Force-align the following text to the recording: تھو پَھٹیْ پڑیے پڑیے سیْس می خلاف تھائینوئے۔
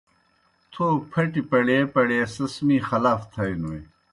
تھو 0.71 0.85
پَھٹیْ 1.11 1.41
پڑیے 1.49 1.79
پڑیے 1.93 2.21
سیْس 2.33 2.55
می 2.65 2.77
خلاف 2.89 3.21
تھائینوئے۔ 3.31 3.81